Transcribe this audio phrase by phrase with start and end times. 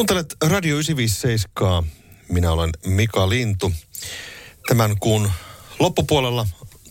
[0.00, 1.84] Kuuntelet Radio 957.
[2.28, 3.72] Minä olen Mika Lintu.
[4.68, 5.30] Tämän kuun
[5.78, 6.46] loppupuolella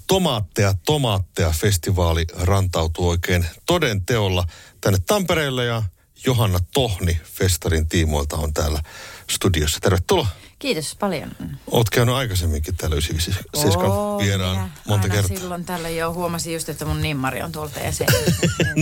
[0.07, 4.45] Tomaatteja, tomaatteja festivaali rantautuu oikein toden teolla
[4.81, 5.83] tänne Tampereelle ja
[6.25, 8.83] Johanna Tohni festarin tiimoilta on täällä
[9.29, 9.79] studiossa.
[9.79, 10.27] Tervetuloa.
[10.59, 11.31] Kiitos paljon.
[11.71, 15.37] Oot käynyt aikaisemminkin täällä 97 vieraan minä monta aina kertaa.
[15.37, 18.05] silloin tällä jo huomasin just, että mun nimmari on tuolta se.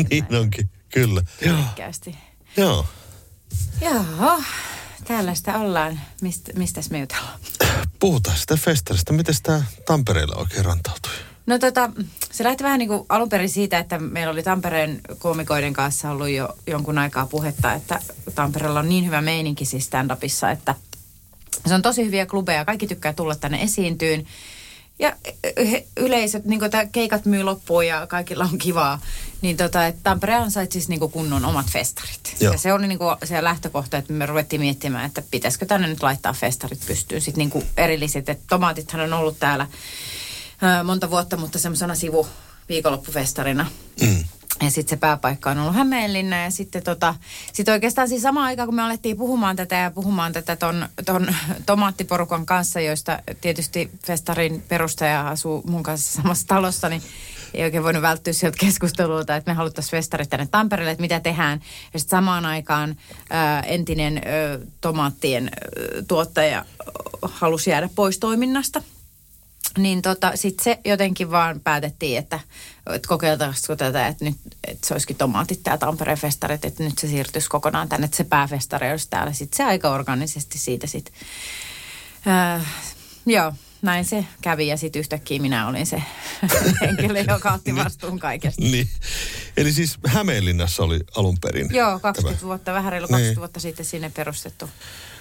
[0.09, 1.21] niin onkin, kyllä.
[1.45, 1.57] Joo.
[2.57, 2.85] Joo.
[3.81, 4.41] Joo,
[5.03, 5.99] täällä sitä ollaan.
[6.21, 7.39] Mist, mistäs me jutellaan?
[7.99, 9.13] Puhutaan sitä festarista.
[9.13, 11.11] Miten tämä Tampereella oikein rantautui?
[11.45, 11.89] No tota,
[12.31, 16.29] se lähti vähän niin kuin alun perin siitä, että meillä oli Tampereen koomikoiden kanssa ollut
[16.29, 17.99] jo jonkun aikaa puhetta, että
[18.35, 20.75] Tampereella on niin hyvä meininki siis stand-upissa, että
[21.65, 24.25] se on tosi hyviä klubeja, kaikki tykkää tulla tänne esiintyyn.
[24.99, 25.15] Ja
[25.71, 29.01] he- yleisöt, niin kuin keikat myy loppuun ja kaikilla on kivaa.
[29.41, 32.35] Niin tota, että Tampere ansait siis niin kunnon omat festarit.
[32.39, 32.53] Joo.
[32.53, 36.03] Ja se oli niin kuin se lähtökohta, että me ruvettiin miettimään, että pitäisikö tänne nyt
[36.03, 37.21] laittaa festarit pystyyn.
[37.21, 39.67] Sitten niin kuin erilliset, että tomaatithan on ollut täällä
[40.61, 42.27] ää, monta vuotta, mutta semmoisena sivu
[42.69, 43.65] viikonloppufestarina.
[44.01, 44.23] Mm.
[44.61, 47.15] Ja sitten se pääpaikka on ollut Hämeenlinna ja sitten tota,
[47.53, 51.27] sit oikeastaan siis samaan aikaan, kun me alettiin puhumaan tätä ja puhumaan tätä ton, ton
[51.65, 57.01] tomaattiporukan kanssa, joista tietysti festarin perustaja asuu mun kanssa samassa talossa, niin
[57.53, 61.61] ei oikein voinut välttyä sieltä keskustelulta, että me haluttaisiin festarit tänne Tampereelle, että mitä tehdään.
[61.93, 62.95] Ja sitten samaan aikaan
[63.29, 64.23] ää, entinen ää,
[64.81, 65.51] tomaattien ää,
[66.07, 66.65] tuottaja ää,
[67.21, 68.81] halusi jäädä pois toiminnasta.
[69.77, 72.39] Niin tota, sitten se jotenkin vaan päätettiin, että,
[72.93, 74.35] että kokeiltaisiko tätä, että nyt
[74.67, 78.23] että se olisikin tomaatit tämä Tampereen festarit, että nyt se siirtyisi kokonaan tänne, että se
[78.23, 79.33] pääfestari olisi täällä.
[79.33, 81.13] Sitten se aika organisesti siitä sitten.
[82.27, 82.65] Äh,
[83.25, 86.03] joo, näin se kävi ja sitten yhtäkkiä minä olin se
[86.81, 88.61] henkilö, joka otti vastuun kaikesta.
[88.61, 88.89] Niin.
[89.57, 92.47] Eli siis Hämeenlinnassa oli alun perin Joo, 20 tämä.
[92.47, 93.39] vuotta, vähän reilu 20 Niin.
[93.39, 94.69] vuotta sitten sinne perustettu.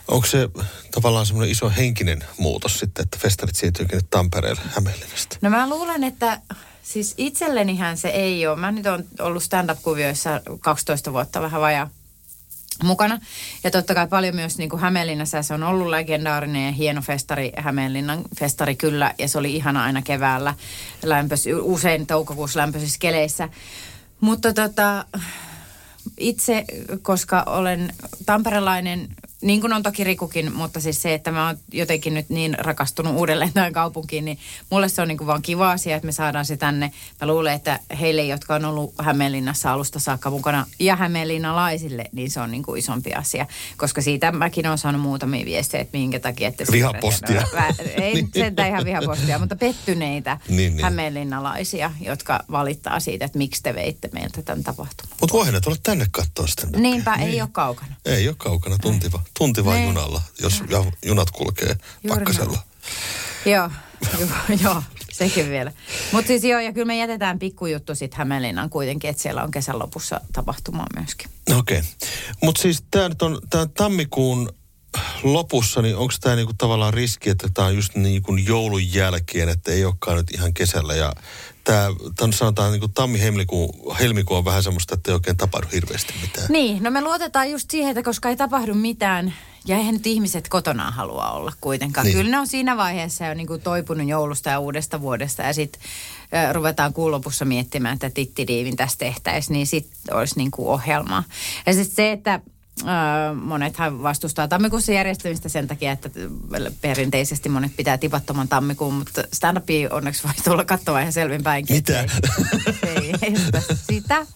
[0.09, 0.49] Onko se
[0.91, 5.37] tavallaan semmoinen iso henkinen muutos sitten, että festarit siirtyykin Tampereelle Hämeenlinnasta?
[5.43, 6.41] No mä luulen, että
[6.83, 8.57] siis itsellenihän se ei ole.
[8.57, 11.91] Mä nyt on ollut stand-up-kuvioissa 12 vuotta vähän vajaa
[12.85, 13.19] mukana.
[13.65, 17.53] Ja totta kai paljon myös niin kuin Hämeenlinnassa se on ollut legendaarinen ja hieno festari,
[17.57, 19.15] Hämeenlinnan festari kyllä.
[19.19, 20.55] Ja se oli ihana aina keväällä,
[21.03, 23.49] lämpös, usein toukokuussa lämpöisissä keleissä.
[24.21, 25.05] Mutta tota,
[26.19, 26.65] itse,
[27.03, 27.95] koska olen
[28.27, 29.09] tamperelainen,
[29.47, 33.17] niin kuin on toki Rikukin, mutta siis se, että mä oon jotenkin nyt niin rakastunut
[33.17, 34.39] uudelleen tähän kaupunkiin, niin
[34.71, 36.93] mulle se on niin kuin vaan kiva asia, että me saadaan se tänne.
[37.21, 42.41] Mä luulen, että heille, jotka on ollut Hämeenlinnassa alusta saakka mukana ja Hämeenlinnalaisille, niin se
[42.41, 43.47] on niin kuin isompi asia.
[43.77, 46.49] Koska siitä mäkin olen saanut muutamia viestejä, että minkä takia...
[46.49, 47.43] Että Vihapostia.
[47.43, 50.85] Vä- Ei nyt sentään ihan vihapostia, mutta pettyneitä Niin, niin.
[50.85, 55.17] hämeenlinnalaisia, jotka valittaa siitä, että miksi te veitte meiltä tämän tapahtuman.
[55.21, 56.67] Mutta voihan ne tulla tänne katsoa sitä.
[56.77, 57.95] Niinpä, ei ole kaukana.
[58.05, 59.87] Ei ole kaukana, tunti, va, tunti vaan Niin.
[59.89, 62.59] junalla, jos ja junat kulkee Juuri pakkasella.
[63.47, 63.71] Joo,
[64.21, 64.29] joo,
[64.65, 64.83] joo,
[65.13, 65.73] sekin vielä.
[66.13, 69.79] Mutta siis joo, ja kyllä me jätetään pikkujuttu sitten Hämeenlinnan kuitenkin, että siellä on kesän
[69.79, 71.31] lopussa tapahtumaa myöskin.
[71.59, 71.79] Okei.
[71.79, 71.91] Okay.
[72.43, 74.51] Mutta siis tämä nyt on tää tammikuun
[75.23, 79.73] lopussa, niin onko tämä niinku tavallaan riski, että tämä on just niinku joulun jälkeen, että
[79.73, 80.95] ei olekaan nyt ihan kesällä.
[80.95, 81.13] Ja
[81.67, 86.47] tämä sanotaan niinku tammi-helmikuu helmikuu on vähän semmoista, että ei oikein tapahdu hirveästi mitään.
[86.51, 89.35] Niin, no me luotetaan just siihen, että koska ei tapahdu mitään,
[89.67, 92.05] ja eihän nyt ihmiset kotona halua olla kuitenkaan.
[92.05, 92.15] Niin.
[92.15, 92.25] Niin.
[92.25, 95.81] Kyllä ne on siinä vaiheessa jo niin kuin toipunut joulusta ja uudesta vuodesta, ja sitten
[96.53, 101.25] ruvetaan kuun lopussa miettimään, että tittidiivin tästä tehtäisiin, niin sitten olisi niin kuin ohjelmaa.
[101.67, 102.41] Ja sitten se, että
[103.35, 106.11] monethan vastustaa tammikuussa järjestämistä sen takia, että
[106.81, 109.59] perinteisesti monet pitää tipattoman tammikuun, mutta stand
[109.91, 111.77] onneksi voi tulla katsomaan ihan selvinpäinkin.
[111.77, 112.01] Mitä?
[112.87, 113.35] Ei, ei
[113.93, 114.27] sitä.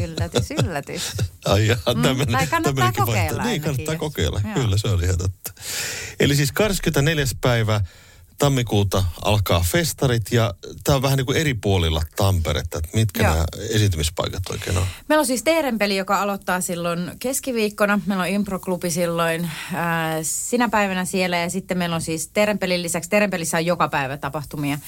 [0.00, 1.02] Yllätys, yllätys.
[1.44, 3.48] Ai jaa, Mm, tämmönen, tai kannattaa kokeilla vaihtoehto.
[3.48, 4.40] Niin, kannattaa kokeilla.
[4.44, 4.54] Joo.
[4.54, 5.52] Kyllä, se oli ihan totta.
[6.20, 7.24] Eli siis 24.
[7.40, 7.80] päivä
[8.38, 13.32] tammikuuta alkaa festarit ja tämä on vähän niin kuin eri puolilla Tamperetta, että mitkä Joo.
[13.32, 14.86] nämä esiintymispaikat oikein on.
[15.08, 18.00] Meillä on siis Teerenpeli, joka aloittaa silloin keskiviikkona.
[18.06, 23.10] Meillä on improklubi silloin ää, sinä päivänä siellä ja sitten meillä on siis Teerenpelin lisäksi,
[23.10, 24.78] Teerenpelissä on joka päivä tapahtumia.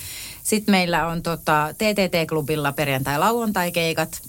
[0.42, 4.22] Sitten meillä on tota, TTT-klubilla perjantai-lauantai-keikat.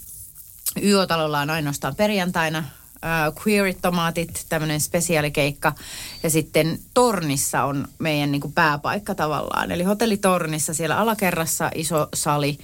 [0.82, 2.64] YO-talolla on ainoastaan perjantaina.
[3.04, 5.72] Äh, Queerit-tomaatit, tämmöinen spesiaalikeikka.
[6.22, 9.70] Ja sitten Tornissa on meidän niin kuin pääpaikka tavallaan.
[9.72, 12.58] Eli hotellitornissa siellä alakerrassa iso sali,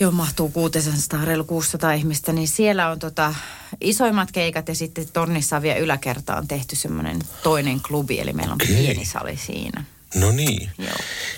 [0.00, 3.34] johon mahtuu 600, reilu 600 ihmistä, niin siellä on tota
[3.80, 8.52] isoimmat keikat ja sitten tornissa on vielä yläkerta on tehty semmoinen toinen klubi, eli meillä
[8.52, 8.76] on Okei.
[8.76, 9.84] pieni sali siinä.
[10.14, 10.70] No niin.
[10.78, 10.96] Joo.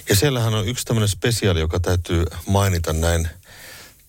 [0.09, 3.29] Ja siellähän on yksi tämmöinen spesiaali, joka täytyy mainita näin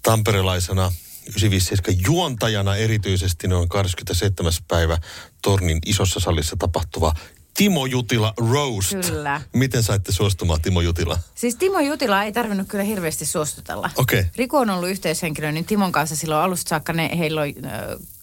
[0.03, 0.91] tamperelaisena
[1.29, 4.51] 957 juontajana erityisesti noin 27.
[4.67, 4.97] päivä
[5.41, 7.13] Tornin isossa salissa tapahtuva
[7.59, 8.95] Timo Jutila Roast.
[9.05, 9.41] Kyllä.
[9.53, 11.19] Miten saitte suostumaan Timo Jutila?
[11.35, 13.89] Siis Timo Jutila ei tarvinnut kyllä hirveästi suostutella.
[13.95, 14.19] Okei.
[14.19, 14.31] Okay.
[14.35, 17.71] Riku on ollut yhteyshenkilö, niin Timon kanssa silloin alusta saakka ne, heillä on äh,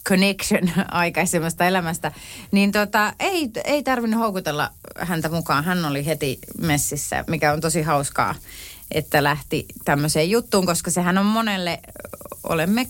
[0.08, 2.12] connection aikaisemmasta elämästä.
[2.52, 5.64] Niin tota, ei, ei tarvinnut houkutella häntä mukaan.
[5.64, 8.34] Hän oli heti messissä, mikä on tosi hauskaa,
[8.90, 11.80] että lähti tämmöiseen juttuun, koska sehän on monelle,
[12.44, 12.86] olemme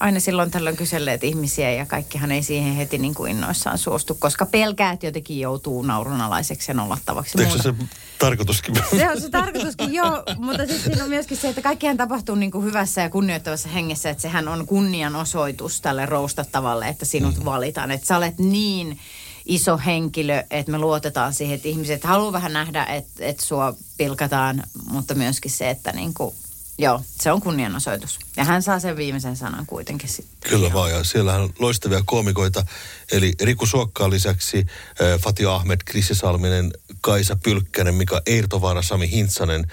[0.00, 4.46] aina silloin tällöin kyselleet ihmisiä ja kaikkihan ei siihen heti niin kuin innoissaan suostu, koska
[4.46, 7.42] pelkää, että jotenkin joutuu naurunalaiseksi ja nollattavaksi.
[7.42, 7.74] Eikö se
[8.18, 8.74] tarkoituskin?
[8.96, 12.50] Se on se tarkoituskin, joo, mutta sitten siinä on myöskin se, että kaikkihan tapahtuu niin
[12.50, 17.44] kuin hyvässä ja kunnioittavassa hengessä, että sehän on kunnianosoitus tälle roustattavalle, että sinut mm.
[17.44, 17.90] valitaan.
[17.90, 18.98] Että sä olet niin
[19.46, 24.62] iso henkilö, että me luotetaan siihen, että ihmiset haluaa vähän nähdä, että, että sua pilkataan,
[24.88, 26.34] mutta myöskin se, että niin kuin
[26.78, 28.18] Joo, se on kunnianosoitus.
[28.36, 30.50] Ja hän saa sen viimeisen sanan kuitenkin sitten.
[30.50, 32.66] Kyllä vaan, ja siellä on loistavia koomikoita.
[33.12, 39.72] Eli Riku Suokkaan lisäksi äh, Fatih Ahmed, Krissi Salminen, Kaisa Pylkkänen, Mika Eirtovaara, Sami Hintsanen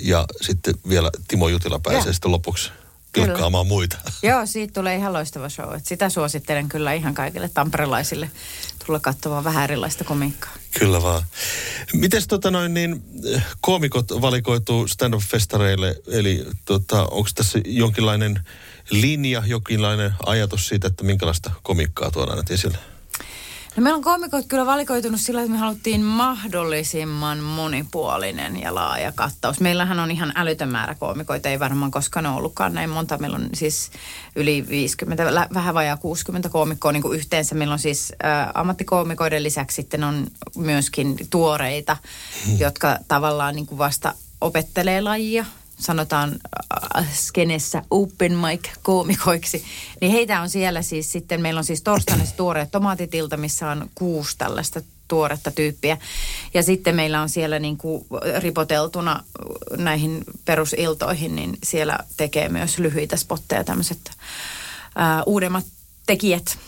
[0.00, 2.12] ja sitten vielä Timo Jutila pääsee ja.
[2.12, 2.70] sitten lopuksi
[3.14, 3.96] pilkkaamaan muita.
[4.22, 5.74] Joo, siitä tulee ihan loistava show.
[5.76, 8.30] Et sitä suosittelen kyllä ihan kaikille tamperelaisille
[8.86, 10.52] tulla katsomaan vähän erilaista komiikkaa.
[10.78, 11.22] Kyllä vaan.
[11.92, 13.02] Miten tota noin niin,
[13.60, 15.96] koomikot valikoituu stand-up-festareille?
[16.06, 18.40] Eli tota, onko tässä jonkinlainen
[18.90, 22.78] linja, jonkinlainen ajatus siitä, että minkälaista komikkaa tuodaan esille?
[23.76, 29.60] No meillä on koomikot kyllä valikoitunut sillä, että me haluttiin mahdollisimman monipuolinen ja laaja kattaus.
[29.60, 33.18] Meillähän on ihan älytön määrä koomikoita, ei varmaan koskaan ole ollutkaan näin monta.
[33.18, 33.90] Meillä on siis
[34.36, 37.54] yli 50, vähän vajaa 60 koomikkoa niin kuin yhteensä.
[37.54, 41.96] Meillä on siis ä, ammattikoomikoiden lisäksi sitten on myöskin tuoreita,
[42.46, 42.58] hmm.
[42.58, 45.44] jotka tavallaan niin kuin vasta opettelee lajia
[45.78, 46.36] sanotaan
[47.12, 49.64] skenessä open mic koomikoiksi,
[50.00, 54.38] niin heitä on siellä siis sitten, meillä on siis torstaina tuoreet tomaatitilta, missä on kuusi
[54.38, 55.98] tällaista tuoretta tyyppiä.
[56.54, 58.06] Ja sitten meillä on siellä niin kuin
[58.38, 59.24] ripoteltuna
[59.76, 64.10] näihin perusiltoihin, niin siellä tekee myös lyhyitä spotteja tämmöiset
[65.26, 65.64] uudemmat
[66.06, 66.58] tekijät.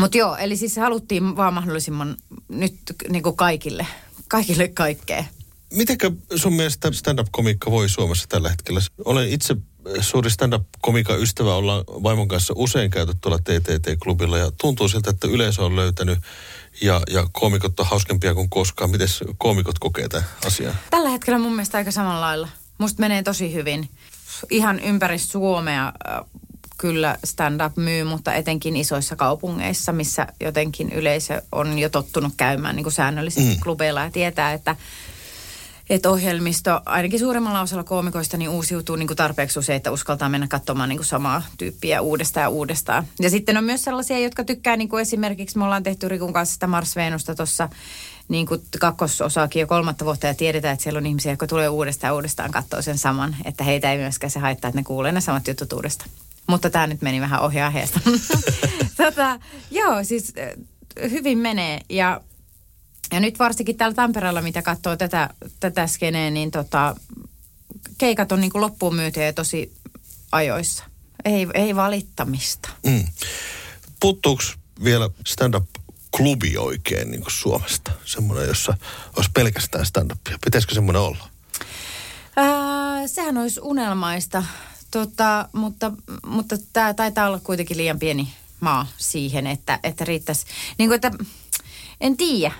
[0.00, 2.16] Mutta joo, eli siis haluttiin vaan mahdollisimman
[2.48, 2.76] nyt
[3.08, 3.86] niin kuin kaikille,
[4.28, 5.24] kaikille kaikkea.
[5.72, 8.80] Mitenkä sun mielestä stand-up-komiikka voi Suomessa tällä hetkellä?
[9.04, 9.56] Olen itse
[10.00, 15.64] suuri stand-up-komiikan ystävä, ollaan vaimon kanssa usein käyty tuolla TTT-klubilla ja tuntuu siltä, että yleisö
[15.64, 16.18] on löytänyt
[16.80, 18.90] ja, ja koomikot on hauskempia kuin koskaan.
[18.90, 20.74] Miten koomikot kokee tämän asian?
[20.90, 22.48] Tällä hetkellä mun mielestä aika samalla lailla.
[22.78, 23.88] Musta menee tosi hyvin.
[24.50, 26.20] Ihan ympäri Suomea äh,
[26.78, 32.84] kyllä stand-up myy, mutta etenkin isoissa kaupungeissa, missä jotenkin yleisö on jo tottunut käymään niin
[32.84, 33.60] kuin säännöllisesti mm.
[33.60, 34.76] klubeilla ja tietää, että
[35.90, 40.48] että ohjelmisto ainakin suurimmalla osalla koomikoista niin uusiutuu niin kuin tarpeeksi usein, että uskaltaa mennä
[40.48, 43.04] katsomaan niin kuin samaa tyyppiä uudestaan ja uudestaan.
[43.20, 46.52] Ja sitten on myös sellaisia, jotka tykkää niin kuin esimerkiksi, me ollaan tehty Rikun kanssa
[46.52, 47.68] sitä Mars Venusta tuossa
[48.28, 52.08] niin kuin kakkososaakin jo kolmatta vuotta ja tiedetään, että siellä on ihmisiä, jotka tulee uudestaan
[52.08, 53.36] ja uudestaan katsoa sen saman.
[53.44, 56.10] Että heitä ei myöskään se haittaa, että ne kuulee ne samat jutut uudestaan.
[56.46, 58.00] Mutta tämä nyt meni vähän ohjaa heistä.
[58.96, 60.32] tota, joo, siis
[61.10, 62.20] hyvin menee ja
[63.12, 66.96] ja nyt varsinkin täällä Tampereella, mitä katsoo tätä, tätä skeneä, niin tota,
[67.98, 69.72] keikat on niin kuin loppuun myytyjä ja tosi
[70.32, 70.84] ajoissa.
[71.24, 72.68] Ei, ei valittamista.
[72.86, 73.04] Mm.
[74.00, 74.42] Puuttuuko
[74.84, 77.92] vielä stand-up-klubi oikein niin kuin Suomesta?
[78.04, 78.76] Semmoinen, jossa
[79.16, 80.38] olisi pelkästään stand-upia.
[80.44, 81.28] Pitäisikö semmoinen olla?
[82.36, 84.44] Ää, sehän olisi unelmaista,
[84.90, 85.92] tota, mutta,
[86.26, 90.46] mutta tämä taitaa olla kuitenkin liian pieni maa siihen, että, että riittäisi.
[90.78, 91.10] Niin kuin, että,
[92.00, 92.54] en tiedä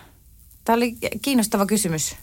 [0.69, 2.17] Tämä oli kiinnostava kysymys.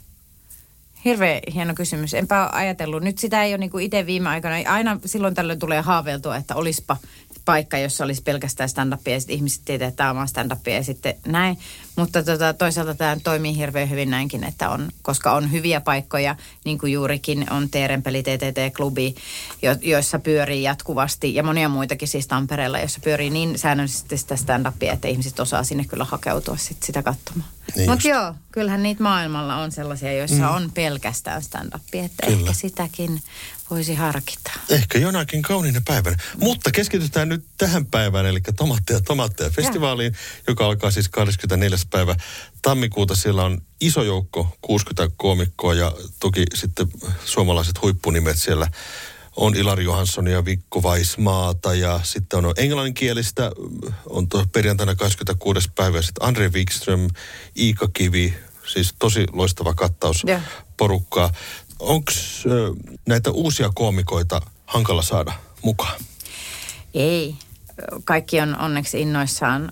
[1.06, 2.14] Hirveän hieno kysymys.
[2.14, 3.04] Enpä ajatellut.
[3.04, 4.72] Nyt sitä ei ole niin itse viime aikoina.
[4.72, 6.98] Aina silloin tällöin tulee haaveiltua, että olispa
[7.46, 11.16] paikka, jossa olisi pelkästään stand-upia ja sitten ihmiset tietää, että tämä on stand-upia ja sitten
[11.28, 11.58] näin.
[11.96, 16.36] Mutta tota, toisaalta tämä toimii hirveän hyvin näinkin, että on, koska on hyviä paikkoja,
[16.66, 19.16] niin kuin juurikin on Teerenpeli TTT-klubi,
[19.62, 24.94] jo, joissa pyörii jatkuvasti ja monia muitakin siis Tampereella, jossa pyörii niin säännöllisesti sitä stand-upia,
[24.94, 27.50] että ihmiset osaa sinne kyllä hakeutua sit sitä katsomaan.
[27.75, 30.56] Niin Mutta joo, kyllähän niitä maailmalla on sellaisia, joissa mm.
[30.56, 32.40] on pelkästään stand-upia, että kyllä.
[32.40, 33.22] ehkä sitäkin
[33.69, 34.51] voisi harkita.
[34.69, 36.17] Ehkä jonakin kauniina päivänä.
[36.38, 40.43] Mutta keskitytään nyt tähän päivään, eli Tomaatteja Tomaatteja festivaaliin, ja.
[40.48, 41.77] joka alkaa siis 24.
[41.89, 42.15] päivä
[42.62, 43.15] tammikuuta.
[43.15, 46.88] Siellä on iso joukko, 60 koomikkoa ja toki sitten
[47.25, 48.67] suomalaiset huippunimet siellä
[49.36, 53.51] on Ilari Johansson ja Vikko Weismaata ja sitten on englanninkielistä,
[54.10, 55.69] on perjantaina 26.
[55.75, 57.07] päivä sitten Andre Wikström,
[57.57, 58.34] Iika Kivi,
[58.67, 60.41] siis tosi loistava kattaus yeah.
[60.77, 61.31] porukkaa.
[61.79, 62.12] Onko
[63.08, 66.01] näitä uusia koomikoita hankala saada mukaan?
[66.94, 67.36] Ei.
[68.03, 69.72] Kaikki on onneksi innoissaan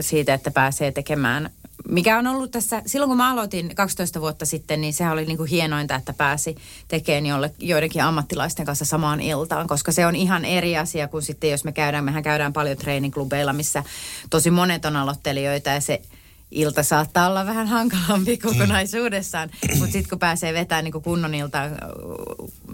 [0.00, 1.50] siitä, että pääsee tekemään
[1.88, 5.36] mikä on ollut tässä, silloin kun mä aloitin 12 vuotta sitten, niin sehän oli niin
[5.36, 6.56] kuin hienointa, että pääsi
[6.88, 11.50] tekemään jolle, joidenkin ammattilaisten kanssa samaan iltaan, koska se on ihan eri asia kuin sitten,
[11.50, 13.84] jos me käydään, mehän käydään paljon treeniklubeilla, missä
[14.30, 16.02] tosi monet on aloittelijoita ja se
[16.50, 19.78] ilta saattaa olla vähän hankalampi kokonaisuudessaan, mm.
[19.78, 21.58] mutta sitten kun pääsee vetämään niin kunnon ilta,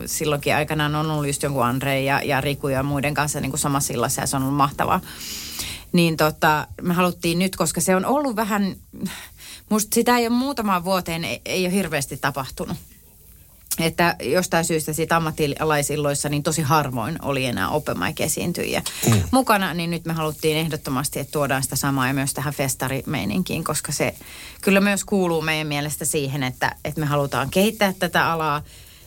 [0.06, 3.92] silloinkin aikanaan on ollut just jonkun Andre ja, ja Riku ja muiden kanssa niin samassa
[3.92, 5.00] illassa ja se on ollut mahtavaa
[5.92, 8.76] niin tota, me haluttiin nyt, koska se on ollut vähän,
[9.68, 12.76] musta sitä ei ole muutamaan vuoteen, ei, ei ole hirveästi tapahtunut.
[13.80, 19.22] Että jostain syystä siitä ammattilaisilloissa niin tosi harvoin oli enää open esiintyjiä mm.
[19.30, 23.92] mukana, niin nyt me haluttiin ehdottomasti, että tuodaan sitä samaa ja myös tähän festarimeininkiin, koska
[23.92, 24.14] se
[24.62, 28.62] kyllä myös kuuluu meidän mielestä siihen, että, että me halutaan kehittää tätä alaa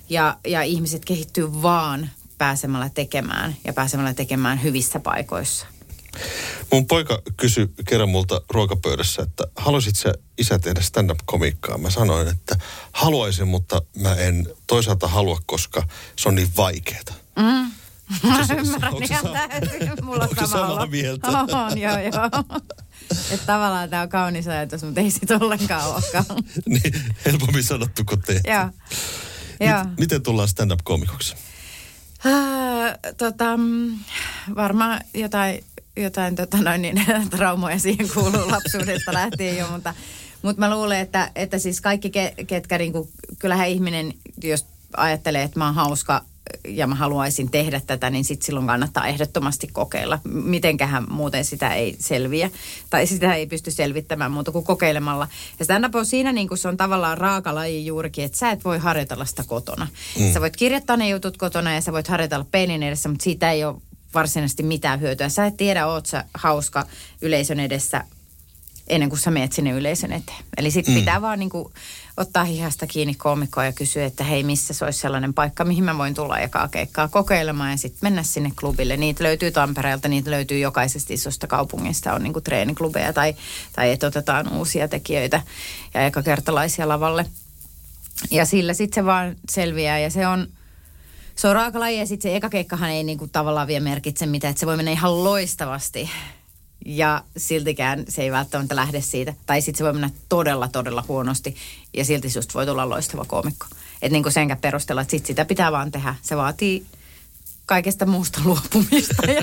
[0.09, 5.65] ja, ja ihmiset kehittyy vaan pääsemällä tekemään ja pääsemällä tekemään hyvissä paikoissa.
[6.71, 11.77] Mun poika kysyi kerran multa ruokapöydässä, että haluaisit sä isä tehdä stand-up-komikkaa?
[11.77, 12.55] Mä sanoin, että
[12.91, 15.83] haluaisin, mutta mä en toisaalta halua, koska
[16.15, 17.13] se on niin vaikeeta.
[17.35, 17.71] Mm.
[18.29, 20.05] Mä ymmärrän ihan täysin.
[20.05, 21.27] Mulla on samaa mieltä?
[21.67, 22.29] On, joo, joo.
[23.31, 26.25] Että tavallaan tämä on kaunis ajatus, mutta ei sit ollenkaan olekaan.
[26.65, 26.93] niin,
[27.25, 28.49] helpommin sanottu kuin tehty.
[28.49, 28.69] Joo.
[29.59, 29.85] Joo.
[29.99, 31.35] Miten tullaan stand-up-komikoksi?
[32.25, 33.99] Äh, tota, mm,
[34.55, 35.63] varmaan jotain
[36.03, 39.93] jotain tota noin, niin, traumoja siihen kuuluu lapsuudesta lähtien jo, mutta,
[40.41, 42.11] mutta mä luulen, että, että siis kaikki,
[42.47, 44.13] ketkä niin kuin, kyllähän ihminen,
[44.43, 44.65] jos
[44.97, 46.21] ajattelee, että mä oon hauska
[46.67, 50.19] ja mä haluaisin tehdä tätä, niin sitten silloin kannattaa ehdottomasti kokeilla.
[50.23, 52.51] Mitenköhän muuten sitä ei selviä,
[52.89, 55.27] tai sitä ei pysty selvittämään muuta kuin kokeilemalla.
[55.59, 58.63] Ja stand on siinä niin kuin se on tavallaan raaka laji juurikin, että sä et
[58.65, 59.87] voi harjoitella sitä kotona.
[60.19, 60.33] Mm.
[60.33, 63.63] Sä voit kirjoittaa ne jutut kotona ja sä voit harjoitella peilin edessä, mutta siitä ei
[63.63, 63.75] ole
[64.13, 65.29] varsinaisesti mitään hyötyä.
[65.29, 66.85] Sä et tiedä, oot sä hauska
[67.21, 68.03] yleisön edessä
[68.89, 70.43] ennen kuin sä meet sinne yleisön eteen.
[70.57, 70.99] Eli sitten mm.
[70.99, 71.73] pitää vaan niin kuin
[72.17, 75.97] ottaa hihasta kiinni koomikkoa ja kysyä, että hei, missä se olisi sellainen paikka, mihin mä
[75.97, 78.97] voin tulla jakaa keikkaa kokeilemaan ja sitten mennä sinne klubille.
[78.97, 83.35] Niitä löytyy Tampereelta, niitä löytyy jokaisesta isosta kaupungista, on niin kuin treeniklubeja tai,
[83.73, 85.41] tai että otetaan uusia tekijöitä
[85.93, 87.25] ja ekakertalaisia lavalle.
[88.31, 90.47] Ja sillä sitten se vaan selviää ja se on–
[91.39, 94.59] se on raakalaji ja sitten se eka keikkahan ei niinku tavallaan vielä merkitse mitään, että
[94.59, 96.09] se voi mennä ihan loistavasti.
[96.85, 99.33] Ja siltikään se ei välttämättä lähde siitä.
[99.45, 101.55] Tai sitten se voi mennä todella, todella huonosti
[101.93, 103.65] ja silti just voi tulla loistava koomikko.
[104.01, 106.15] Että niinku senkään perusteella, että sit sitä pitää vaan tehdä.
[106.21, 106.85] Se vaatii
[107.65, 109.31] kaikesta muusta luopumista.
[109.31, 109.41] Ja...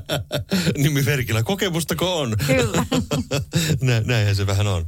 [0.82, 1.42] Nimimerkillä.
[1.42, 2.36] Kokemustako on?
[2.46, 2.86] Kyllä.
[3.80, 4.86] Nä, näinhän se vähän on.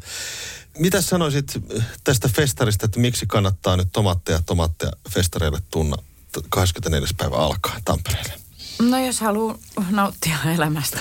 [0.78, 1.62] Mitä sanoisit
[2.04, 5.97] tästä festarista, että miksi kannattaa nyt tomaatteja tomaatteja festareille tunna
[6.50, 7.08] 24.
[7.16, 8.32] päivä alkaa Tampereelle?
[8.82, 9.58] No jos haluaa
[9.90, 10.96] nauttia elämästä.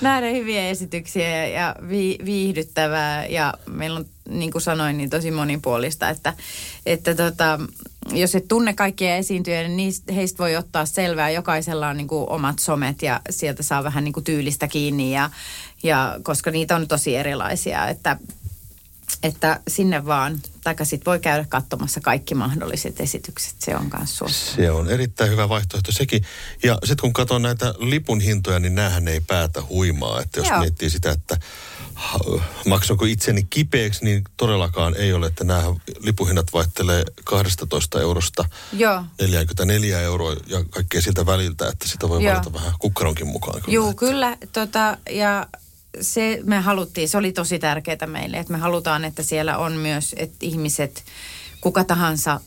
[0.00, 6.08] Nähdä hyviä esityksiä ja vi- viihdyttävää ja meillä on, niin kuin sanoin, niin tosi monipuolista,
[6.08, 6.34] että,
[6.86, 7.58] että tota,
[8.12, 11.30] jos et tunne kaikkia esiintyjä, niin heistä voi ottaa selvää.
[11.30, 15.30] Jokaisella on niin kuin omat somet ja sieltä saa vähän niin kuin tyylistä kiinni ja,
[15.82, 18.16] ja koska niitä on tosi erilaisia, että
[19.22, 24.56] että sinne vaan, tai sitten voi käydä katsomassa kaikki mahdolliset esitykset, se on myös suosittu.
[24.56, 26.24] Se on erittäin hyvä vaihtoehto sekin.
[26.62, 30.20] Ja sitten kun katson näitä lipun hintoja, niin näähän ei päätä huimaa.
[30.20, 30.60] Että jos Joo.
[30.60, 31.36] miettii sitä, että
[32.66, 35.62] maksako itseni kipeäksi, niin todellakaan ei ole, että nämä
[35.98, 39.04] lipuhinnat vaihtelee 12 eurosta Joo.
[39.20, 42.34] 44 euroa ja kaikkea siltä väliltä, että sitä voi Joo.
[42.34, 43.62] valita vähän kukkaronkin mukaan.
[43.66, 44.36] Joo, kyllä.
[44.52, 45.46] Tota, ja
[46.00, 50.14] se me haluttiin, se oli tosi tärkeää meille, että me halutaan, että siellä on myös,
[50.18, 51.04] että ihmiset,
[51.60, 52.40] kuka tahansa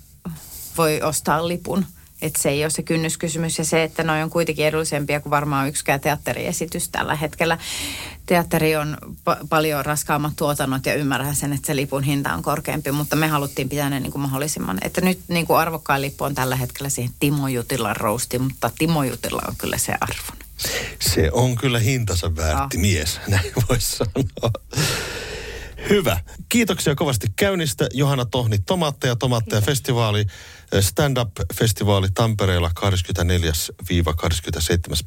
[0.77, 1.85] voi ostaa lipun.
[2.21, 5.67] Että se ei ole se kynnyskysymys ja se, että noin on kuitenkin edullisempia kuin varmaan
[5.67, 7.57] yksikään teatteriesitys tällä hetkellä.
[8.25, 8.97] Teatteri on
[9.29, 13.27] pa- paljon raskaammat tuotannot ja ymmärrän sen, että se lipun hinta on korkeampi, mutta me
[13.27, 14.77] haluttiin pitää ne niin kuin mahdollisimman.
[14.81, 19.03] Että nyt niin kuin arvokkaan lippu on tällä hetkellä siihen Timo Jutilan rousti, mutta Timo
[19.03, 20.42] Jutila on kyllä se arvon.
[20.99, 22.81] Se on kyllä hintansa väärti oh.
[22.81, 24.51] mies, näin voisi sanoa.
[25.89, 26.19] Hyvä.
[26.49, 27.87] Kiitoksia kovasti käynnistä.
[27.93, 30.25] Johanna Tohni, Tomaatteja, Tomaatteja festivaali,
[30.81, 32.83] stand-up-festivaali Tampereella 24-27.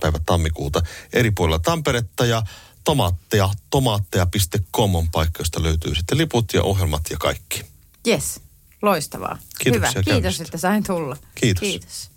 [0.00, 0.80] päivä tammikuuta
[1.12, 2.42] eri puolilla Tamperetta ja
[2.84, 7.64] tomaatteja, tomaatteja.com on paikka, josta löytyy sitten liput ja ohjelmat ja kaikki.
[8.06, 8.40] Yes,
[8.82, 9.38] loistavaa.
[9.58, 11.16] Kiitoksia Hyvä, kiitos, että sain tulla.
[11.34, 11.60] Kiitos.
[11.60, 12.15] Kiitos.